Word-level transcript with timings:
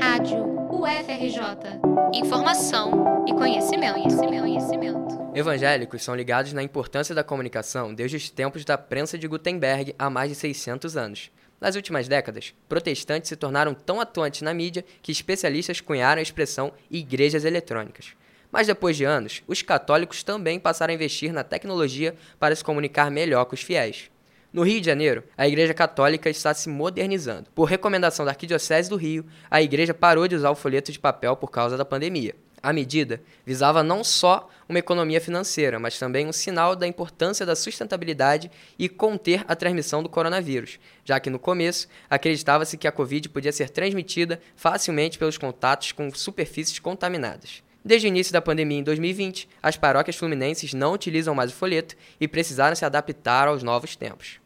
Rádio 0.00 0.44
UFRJ. 0.70 1.80
Informação 2.12 3.24
e 3.28 3.32
conhecimento, 3.32 3.94
conhecimento, 3.94 4.40
conhecimento. 4.40 5.30
Evangélicos 5.34 6.02
são 6.02 6.14
ligados 6.16 6.52
na 6.52 6.62
importância 6.62 7.14
da 7.14 7.22
comunicação 7.22 7.94
desde 7.94 8.16
os 8.16 8.28
tempos 8.28 8.64
da 8.64 8.76
prensa 8.76 9.16
de 9.16 9.28
Gutenberg 9.28 9.94
há 9.96 10.10
mais 10.10 10.30
de 10.30 10.34
600 10.34 10.96
anos. 10.96 11.30
Nas 11.60 11.76
últimas 11.76 12.08
décadas, 12.08 12.52
protestantes 12.68 13.28
se 13.28 13.36
tornaram 13.36 13.72
tão 13.72 14.00
atuantes 14.00 14.42
na 14.42 14.52
mídia 14.52 14.84
que 15.00 15.12
especialistas 15.12 15.80
cunharam 15.80 16.18
a 16.18 16.22
expressão 16.22 16.72
igrejas 16.90 17.44
eletrônicas. 17.44 18.14
Mas 18.50 18.66
depois 18.66 18.96
de 18.96 19.04
anos, 19.04 19.42
os 19.46 19.62
católicos 19.62 20.24
também 20.24 20.58
passaram 20.58 20.90
a 20.90 20.94
investir 20.96 21.32
na 21.32 21.44
tecnologia 21.44 22.16
para 22.40 22.56
se 22.56 22.64
comunicar 22.64 23.08
melhor 23.10 23.44
com 23.44 23.54
os 23.54 23.62
fiéis. 23.62 24.10
No 24.52 24.64
Rio 24.64 24.80
de 24.80 24.86
Janeiro, 24.86 25.22
a 25.38 25.46
Igreja 25.46 25.72
Católica 25.72 26.28
está 26.28 26.52
se 26.52 26.68
modernizando. 26.68 27.48
Por 27.54 27.66
recomendação 27.66 28.24
da 28.24 28.32
Arquidiocese 28.32 28.90
do 28.90 28.96
Rio, 28.96 29.24
a 29.48 29.62
igreja 29.62 29.94
parou 29.94 30.26
de 30.26 30.34
usar 30.34 30.50
o 30.50 30.56
folheto 30.56 30.90
de 30.90 30.98
papel 30.98 31.36
por 31.36 31.52
causa 31.52 31.76
da 31.76 31.84
pandemia. 31.84 32.34
A 32.60 32.72
medida 32.72 33.22
visava 33.46 33.84
não 33.84 34.02
só 34.02 34.50
uma 34.68 34.80
economia 34.80 35.20
financeira, 35.20 35.78
mas 35.78 36.00
também 36.00 36.26
um 36.26 36.32
sinal 36.32 36.74
da 36.74 36.84
importância 36.84 37.46
da 37.46 37.54
sustentabilidade 37.54 38.50
e 38.76 38.88
conter 38.88 39.44
a 39.46 39.54
transmissão 39.54 40.02
do 40.02 40.08
coronavírus, 40.08 40.80
já 41.04 41.20
que 41.20 41.30
no 41.30 41.38
começo 41.38 41.86
acreditava-se 42.10 42.76
que 42.76 42.88
a 42.88 42.92
Covid 42.92 43.28
podia 43.28 43.52
ser 43.52 43.70
transmitida 43.70 44.40
facilmente 44.56 45.16
pelos 45.16 45.38
contatos 45.38 45.92
com 45.92 46.12
superfícies 46.12 46.80
contaminadas. 46.80 47.62
Desde 47.84 48.08
o 48.08 48.08
início 48.08 48.32
da 48.32 48.42
pandemia 48.42 48.80
em 48.80 48.82
2020, 48.82 49.48
as 49.62 49.76
paróquias 49.76 50.16
fluminenses 50.16 50.74
não 50.74 50.92
utilizam 50.92 51.36
mais 51.36 51.52
o 51.52 51.54
folheto 51.54 51.96
e 52.20 52.26
precisaram 52.26 52.74
se 52.74 52.84
adaptar 52.84 53.46
aos 53.46 53.62
novos 53.62 53.94
tempos. 53.94 54.39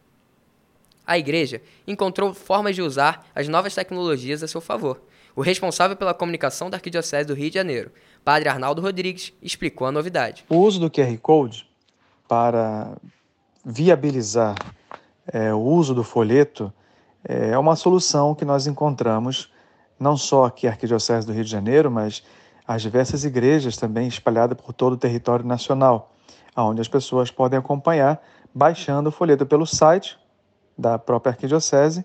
A 1.07 1.19
igreja 1.19 1.61
encontrou 1.87 2.33
formas 2.33 2.75
de 2.75 2.83
usar 2.83 3.27
as 3.35 3.47
novas 3.49 3.75
tecnologias 3.75 4.43
a 4.43 4.49
seu 4.49 4.61
favor. 4.61 5.01
O 5.37 5.43
responsável 5.43 5.97
pela 5.97 6.15
comunicação 6.15 6.71
da 6.71 6.77
Arquidiocese 6.77 7.27
do 7.27 7.35
Rio 7.35 7.51
de 7.51 7.55
Janeiro, 7.55 7.91
Padre 8.25 8.49
Arnaldo 8.49 8.81
Rodrigues, 8.81 9.33
explicou 9.43 9.87
a 9.87 9.93
novidade. 9.93 10.45
O 10.49 10.57
uso 10.57 10.81
do 10.81 10.91
QR 10.91 11.17
Code 11.19 11.69
para 12.27 12.97
viabilizar 13.65 14.55
é, 15.27 15.53
o 15.53 15.59
uso 15.59 15.95
do 15.95 16.05
folheto 16.05 16.73
é 17.25 17.57
uma 17.59 17.75
solução 17.75 18.35
que 18.35 18.45
nós 18.45 18.67
encontramos 18.67 19.51
não 19.99 20.17
só 20.17 20.45
aqui 20.45 20.67
na 20.67 20.73
Arquidiocese 20.73 21.27
do 21.27 21.33
Rio 21.33 21.45
de 21.45 21.51
Janeiro, 21.51 21.91
mas 21.91 22.23
as 22.67 22.83
diversas 22.83 23.25
igrejas 23.25 23.77
também 23.77 24.09
espalhadas 24.09 24.57
por 24.59 24.73
todo 24.73 24.95
o 24.95 24.97
território 24.97 25.45
nacional, 25.45 26.13
onde 26.57 26.81
as 26.81 26.89
pessoas 26.89 27.31
podem 27.31 27.59
acompanhar 27.59 28.23
baixando 28.55 29.09
o 29.09 29.13
folheto 29.13 29.45
pelo 29.45 29.67
site 29.67 30.19
da 30.77 30.99
própria 30.99 31.33
arquidiocese 31.33 32.05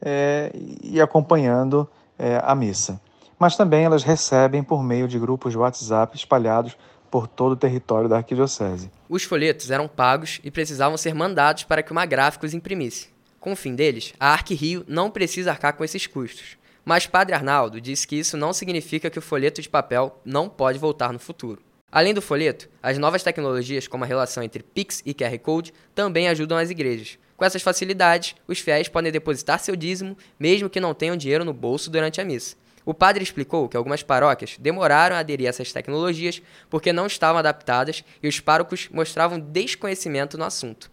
é, 0.00 0.52
e 0.82 1.00
acompanhando 1.00 1.88
é, 2.18 2.40
a 2.42 2.54
missa. 2.54 3.00
Mas 3.38 3.56
também 3.56 3.84
elas 3.84 4.02
recebem 4.02 4.62
por 4.62 4.82
meio 4.82 5.08
de 5.08 5.18
grupos 5.18 5.52
de 5.52 5.58
WhatsApp 5.58 6.16
espalhados 6.16 6.76
por 7.10 7.26
todo 7.26 7.52
o 7.52 7.56
território 7.56 8.08
da 8.08 8.16
arquidiocese. 8.18 8.90
Os 9.08 9.24
folhetos 9.24 9.70
eram 9.70 9.86
pagos 9.86 10.40
e 10.42 10.50
precisavam 10.50 10.96
ser 10.96 11.14
mandados 11.14 11.64
para 11.64 11.82
que 11.82 11.92
uma 11.92 12.06
gráfica 12.06 12.46
os 12.46 12.54
imprimisse. 12.54 13.08
Com 13.38 13.52
o 13.52 13.56
fim 13.56 13.74
deles, 13.74 14.14
a 14.20 14.28
Arquirio 14.32 14.84
não 14.86 15.10
precisa 15.10 15.50
arcar 15.50 15.74
com 15.74 15.82
esses 15.82 16.06
custos. 16.06 16.56
Mas 16.84 17.06
Padre 17.06 17.34
Arnaldo 17.34 17.80
disse 17.80 18.06
que 18.06 18.16
isso 18.16 18.36
não 18.36 18.52
significa 18.52 19.10
que 19.10 19.18
o 19.18 19.22
folheto 19.22 19.60
de 19.60 19.68
papel 19.68 20.20
não 20.24 20.48
pode 20.48 20.78
voltar 20.78 21.12
no 21.12 21.18
futuro. 21.18 21.60
Além 21.90 22.14
do 22.14 22.22
folheto, 22.22 22.68
as 22.82 22.96
novas 22.98 23.22
tecnologias, 23.22 23.86
como 23.86 24.04
a 24.04 24.06
relação 24.06 24.42
entre 24.42 24.62
Pix 24.62 25.02
e 25.04 25.12
QR 25.12 25.38
Code, 25.40 25.74
também 25.94 26.28
ajudam 26.28 26.56
as 26.56 26.70
igrejas. 26.70 27.18
Com 27.36 27.44
essas 27.44 27.62
facilidades, 27.62 28.34
os 28.46 28.58
fiéis 28.58 28.88
podem 28.88 29.10
depositar 29.10 29.58
seu 29.58 29.74
dízimo, 29.74 30.16
mesmo 30.38 30.70
que 30.70 30.80
não 30.80 30.94
tenham 30.94 31.16
dinheiro 31.16 31.44
no 31.44 31.52
bolso 31.52 31.90
durante 31.90 32.20
a 32.20 32.24
missa. 32.24 32.56
O 32.84 32.92
padre 32.92 33.22
explicou 33.22 33.68
que 33.68 33.76
algumas 33.76 34.02
paróquias 34.02 34.56
demoraram 34.58 35.14
a 35.14 35.20
aderir 35.20 35.46
a 35.46 35.50
essas 35.50 35.72
tecnologias 35.72 36.42
porque 36.68 36.92
não 36.92 37.06
estavam 37.06 37.38
adaptadas 37.38 38.02
e 38.22 38.28
os 38.28 38.40
párocos 38.40 38.88
mostravam 38.92 39.38
desconhecimento 39.38 40.36
no 40.36 40.44
assunto. 40.44 40.90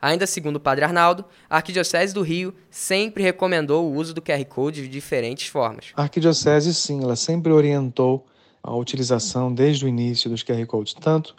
Ainda 0.00 0.26
segundo 0.26 0.56
o 0.56 0.60
padre 0.60 0.84
Arnaldo, 0.84 1.24
a 1.48 1.56
Arquidiocese 1.56 2.14
do 2.14 2.22
Rio 2.22 2.54
sempre 2.70 3.22
recomendou 3.22 3.86
o 3.86 3.94
uso 3.94 4.14
do 4.14 4.22
QR 4.22 4.44
Code 4.44 4.82
de 4.82 4.88
diferentes 4.88 5.48
formas. 5.48 5.86
A 5.94 6.02
Arquidiocese, 6.02 6.72
sim, 6.74 7.02
ela 7.02 7.16
sempre 7.16 7.52
orientou 7.52 8.26
a 8.62 8.74
utilização 8.74 9.52
desde 9.52 9.84
o 9.84 9.88
início 9.88 10.28
dos 10.28 10.42
QR 10.42 10.64
Codes, 10.66 10.94
tanto 10.94 11.34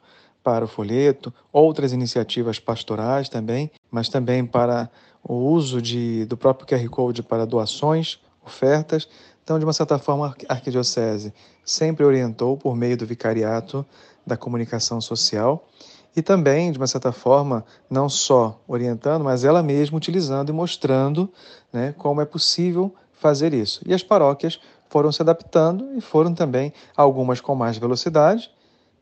para 0.47 0.63
o 0.63 0.67
folheto, 0.67 1.33
outras 1.51 1.91
iniciativas 1.91 2.57
pastorais 2.57 3.27
também, 3.27 3.69
mas 3.91 4.07
também 4.07 4.45
para 4.45 4.89
o 5.21 5.33
uso 5.33 5.81
de, 5.81 6.23
do 6.23 6.37
próprio 6.37 6.65
QR 6.65 6.89
Code 6.89 7.21
para 7.21 7.45
doações, 7.45 8.17
ofertas. 8.45 9.09
Então, 9.43 9.59
de 9.59 9.65
uma 9.65 9.73
certa 9.73 9.99
forma, 9.99 10.33
a 10.47 10.53
Arquidiocese 10.53 11.33
sempre 11.65 12.05
orientou 12.05 12.55
por 12.55 12.77
meio 12.77 12.95
do 12.95 13.05
vicariato 13.05 13.85
da 14.25 14.37
comunicação 14.37 15.01
social 15.01 15.67
e 16.15 16.21
também, 16.21 16.71
de 16.71 16.77
uma 16.77 16.87
certa 16.87 17.11
forma, 17.11 17.65
não 17.89 18.07
só 18.07 18.57
orientando, 18.65 19.25
mas 19.25 19.43
ela 19.43 19.61
mesma 19.61 19.97
utilizando 19.97 20.47
e 20.47 20.53
mostrando 20.53 21.29
né, 21.73 21.93
como 21.97 22.21
é 22.21 22.25
possível 22.25 22.95
fazer 23.11 23.53
isso. 23.53 23.81
E 23.85 23.93
as 23.93 24.01
paróquias 24.01 24.61
foram 24.87 25.11
se 25.11 25.21
adaptando 25.21 25.89
e 25.97 25.99
foram 25.99 26.33
também, 26.33 26.71
algumas 26.95 27.41
com 27.41 27.53
mais 27.53 27.77
velocidade 27.77 28.49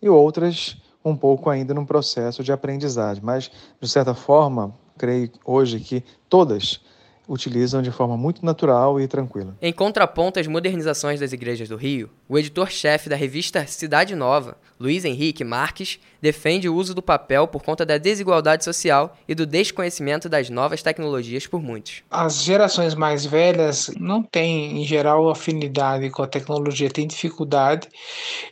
e 0.01 0.09
outras 0.09 0.75
um 1.05 1.16
pouco 1.16 1.49
ainda 1.49 1.73
num 1.73 1.85
processo 1.85 2.43
de 2.43 2.51
aprendizagem. 2.51 3.23
Mas, 3.23 3.51
de 3.79 3.88
certa 3.88 4.16
forma, 4.16 4.75
creio 4.97 5.29
hoje 5.45 5.79
que 5.79 6.03
todas 6.27 6.81
utilizam 7.27 7.81
de 7.81 7.91
forma 7.91 8.16
muito 8.16 8.45
natural 8.45 8.99
e 8.99 9.07
tranquila. 9.07 9.55
Em 9.61 9.73
contraponto 9.73 10.39
às 10.39 10.47
modernizações 10.47 11.19
das 11.19 11.33
igrejas 11.33 11.67
do 11.67 11.75
Rio, 11.75 12.09
o 12.29 12.38
editor-chefe 12.38 13.09
da 13.09 13.16
revista 13.16 13.66
Cidade 13.66 14.16
Nova, 14.16 14.57
Luiz 14.79 15.05
Henrique 15.05 15.43
Marques, 15.43 15.99
defende 16.21 16.69
o 16.69 16.75
uso 16.75 16.93
do 16.93 17.01
papel 17.01 17.47
por 17.47 17.63
conta 17.63 17.85
da 17.85 17.97
desigualdade 17.97 18.63
social 18.63 19.17
e 19.27 19.33
do 19.33 19.45
desconhecimento 19.45 20.29
das 20.29 20.49
novas 20.49 20.83
tecnologias 20.83 21.47
por 21.47 21.61
muitos. 21.61 22.03
As 22.11 22.43
gerações 22.43 22.93
mais 22.93 23.25
velhas 23.25 23.89
não 23.99 24.22
têm, 24.22 24.81
em 24.81 24.85
geral, 24.85 25.29
afinidade 25.29 26.09
com 26.09 26.22
a 26.22 26.27
tecnologia, 26.27 26.89
têm 26.89 27.07
dificuldade 27.07 27.87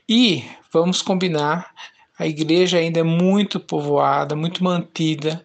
e, 0.10 0.44
vamos 0.72 1.02
combinar, 1.02 1.72
a 2.18 2.28
igreja 2.28 2.78
ainda 2.78 3.00
é 3.00 3.04
muito 3.04 3.60
povoada, 3.60 4.36
muito 4.36 4.64
mantida 4.64 5.44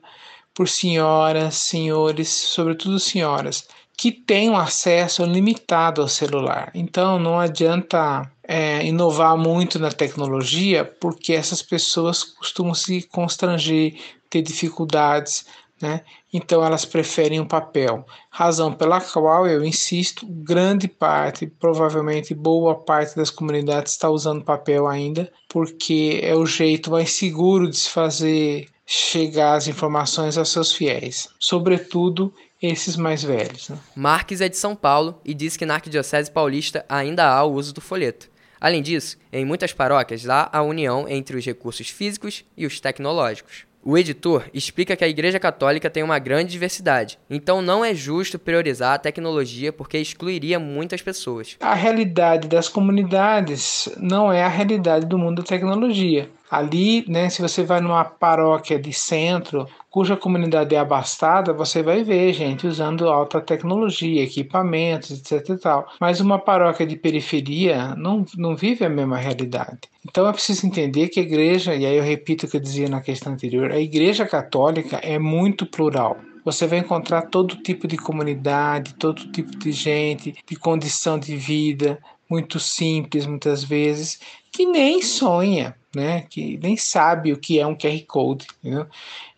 por 0.55 0.69
senhoras, 0.69 1.55
senhores, 1.55 2.29
sobretudo 2.29 2.99
senhoras, 2.99 3.69
que 3.97 4.13
têm 4.13 4.51
um 4.51 4.57
acesso 4.57 5.25
limitado 5.25 6.03
ao 6.03 6.09
celular. 6.09 6.71
Então 6.75 7.19
não 7.19 7.39
adianta 7.39 8.31
é, 8.43 8.85
inovar 8.85 9.37
muito 9.37 9.79
na 9.79 9.91
tecnologia, 9.91 10.85
porque 10.85 11.33
essas 11.33 11.63
pessoas 11.63 12.23
costumam 12.23 12.75
se 12.75 13.03
constranger, 13.09 13.99
ter 14.31 14.43
dificuldades, 14.43 15.47
né? 15.81 16.03
Então 16.33 16.65
elas 16.65 16.85
preferem 16.85 17.41
o 17.41 17.47
papel. 17.47 18.05
Razão 18.31 18.73
pela 18.73 19.01
qual 19.01 19.47
eu 19.47 19.65
insisto, 19.65 20.27
grande 20.27 20.89
parte, 20.89 21.47
provavelmente 21.47 22.35
boa 22.35 22.75
parte 22.75 23.17
das 23.17 23.31
comunidades 23.31 23.93
está 23.93 24.11
usando 24.11 24.45
papel 24.45 24.87
ainda, 24.87 25.31
porque 25.49 26.21
é 26.23 26.35
o 26.35 26.47
jeito 26.47 26.91
mais 26.91 27.13
seguro 27.13 27.69
de 27.69 27.77
se 27.77 27.91
fazer 27.91 28.69
chegar 28.85 29.55
as 29.55 29.69
informações 29.69 30.39
aos 30.39 30.51
seus 30.51 30.73
fiéis, 30.73 31.29
sobretudo 31.39 32.33
esses 32.61 32.97
mais 32.97 33.23
velhos. 33.23 33.69
Né? 33.69 33.79
Marques 33.95 34.41
é 34.41 34.49
de 34.49 34.57
São 34.57 34.75
Paulo 34.75 35.21
e 35.25 35.35
diz 35.35 35.57
que 35.57 35.67
na 35.67 35.75
Arquidiocese 35.75 36.31
Paulista 36.31 36.85
ainda 36.89 37.27
há 37.27 37.45
o 37.45 37.53
uso 37.53 37.73
do 37.73 37.81
folheto. 37.81 38.31
Além 38.61 38.83
disso, 38.83 39.17
em 39.33 39.45
muitas 39.45 39.73
paróquias 39.73 40.29
há 40.29 40.49
a 40.53 40.63
união 40.63 41.09
entre 41.09 41.37
os 41.37 41.45
recursos 41.45 41.89
físicos 41.89 42.45
e 42.57 42.67
os 42.67 42.81
tecnológicos. 42.81 43.68
O 43.85 43.97
editor 43.97 44.45
explica 44.53 44.97
que 44.97 45.05
a 45.05 45.09
Igreja 45.09 45.39
Católica 45.39 45.89
tem 45.89 46.03
uma 46.03 46.19
grande 46.19 46.51
diversidade, 46.51 47.19
então 47.31 47.63
não 47.63 47.85
é 47.85 47.95
justo 47.95 48.39
priorizar 48.39 48.95
a 48.95 48.99
tecnologia 48.99 49.73
porque 49.73 49.99
excluiria 49.99 50.59
muitas 50.59 51.01
pessoas. 51.01 51.57
A 51.61 51.75
realidade 51.75 52.49
das 52.49 52.69
comunidades 52.69 53.89
não 53.97 54.33
é 54.33 54.43
a 54.43 54.49
realidade 54.49 55.07
do 55.07 55.17
mundo 55.17 55.43
da 55.43 55.49
tecnologia. 55.49 56.29
Ali, 56.51 57.05
né, 57.09 57.29
se 57.29 57.43
você 57.43 57.63
vai 57.63 57.81
numa 57.81 58.05
paróquia 58.05 58.79
de 58.79 58.93
centro, 58.93 59.67
cuja 59.91 60.17
comunidade 60.17 60.75
é 60.75 60.79
abastada, 60.79 61.53
você 61.53 61.83
vai 61.83 62.03
ver 62.03 62.33
gente 62.33 62.67
usando 62.67 63.09
alta 63.09 63.41
tecnologia, 63.41 64.23
equipamentos, 64.23 65.11
etc 65.11 65.49
e 65.51 65.57
tal. 65.59 65.89
Mas 66.01 66.21
uma 66.21 66.39
paróquia 66.39 66.87
de 66.87 66.97
periferia 66.97 67.95
não, 67.97 68.25
não 68.37 68.57
vive 68.57 68.85
a 68.85 68.89
mesma 68.89 69.17
realidade. 69.17 69.81
Então 70.09 70.27
é 70.27 70.33
preciso 70.33 70.67
entender 70.67 71.09
que 71.09 71.21
a 71.21 71.23
igreja, 71.23 71.75
e 71.75 71.85
aí 71.85 71.97
eu 71.97 72.03
repito 72.03 72.47
o 72.47 72.49
que 72.49 72.57
eu 72.57 72.61
dizia 72.61 72.89
na 72.89 73.01
questão 73.01 73.33
anterior, 73.33 73.71
a 73.71 73.81
igreja 73.81 74.27
católica 74.27 74.97
é 74.97 75.19
muito 75.19 75.67
plural. 75.67 76.17
Você 76.45 76.67
vai 76.67 76.79
encontrar 76.79 77.23
todo 77.23 77.57
tipo 77.57 77.87
de 77.87 77.99
comunidade, 77.99 78.95
todo 78.95 79.31
tipo 79.31 79.51
de 79.59 79.71
gente, 79.71 80.35
de 80.47 80.57
condição 80.57 81.19
de 81.19 81.37
vida, 81.37 81.99
muito 82.29 82.61
simples 82.61 83.27
muitas 83.27 83.65
vezes, 83.65 84.21
que 84.53 84.67
nem 84.67 85.03
sonha, 85.03 85.75
né? 85.95 86.23
que 86.29 86.59
nem 86.59 86.77
sabe 86.77 87.33
o 87.33 87.39
que 87.39 87.59
é 87.59 87.67
um 87.67 87.77
QR 87.77 88.05
Code. 88.07 88.47
Entendeu? 88.63 88.87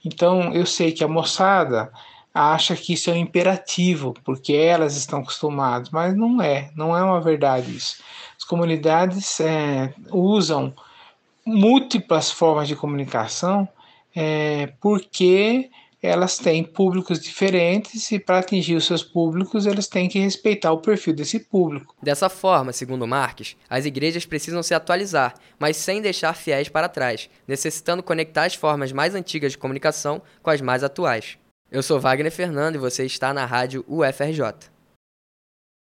Então 0.04 0.52
eu 0.52 0.66
sei 0.66 0.92
que 0.92 1.04
a 1.04 1.08
moçada 1.08 1.92
acha 2.32 2.76
que 2.76 2.92
isso 2.94 3.10
é 3.10 3.14
um 3.14 3.16
imperativo, 3.16 4.14
porque 4.24 4.52
elas 4.54 4.96
estão 4.96 5.20
acostumadas, 5.20 5.90
mas 5.90 6.16
não 6.16 6.40
é, 6.40 6.70
não 6.76 6.96
é 6.96 7.02
uma 7.02 7.20
verdade 7.20 7.74
isso. 7.74 8.02
As 8.36 8.44
comunidades 8.44 9.40
é, 9.40 9.92
usam 10.10 10.72
múltiplas 11.44 12.30
formas 12.30 12.68
de 12.68 12.76
comunicação 12.76 13.68
é, 14.14 14.72
porque 14.80 15.70
elas 16.02 16.38
têm 16.38 16.64
públicos 16.64 17.20
diferentes 17.20 18.10
e 18.10 18.18
para 18.18 18.38
atingir 18.38 18.74
os 18.74 18.86
seus 18.86 19.02
públicos 19.02 19.66
elas 19.66 19.86
têm 19.86 20.08
que 20.08 20.18
respeitar 20.18 20.72
o 20.72 20.78
perfil 20.78 21.14
desse 21.14 21.38
público. 21.40 21.94
Dessa 22.02 22.28
forma, 22.28 22.72
segundo 22.72 23.06
Marques, 23.06 23.56
as 23.68 23.84
igrejas 23.84 24.24
precisam 24.24 24.62
se 24.62 24.74
atualizar, 24.74 25.34
mas 25.58 25.76
sem 25.76 26.00
deixar 26.00 26.34
fiéis 26.34 26.68
para 26.68 26.88
trás, 26.88 27.28
necessitando 27.46 28.02
conectar 28.02 28.44
as 28.44 28.54
formas 28.54 28.92
mais 28.92 29.14
antigas 29.14 29.52
de 29.52 29.58
comunicação 29.58 30.22
com 30.42 30.50
as 30.50 30.60
mais 30.60 30.82
atuais. 30.82 31.36
Eu 31.70 31.82
sou 31.82 32.00
Wagner 32.00 32.32
Fernando 32.32 32.76
e 32.76 32.78
você 32.78 33.04
está 33.04 33.32
na 33.32 33.44
rádio 33.44 33.84
UFRJ. 33.86 34.70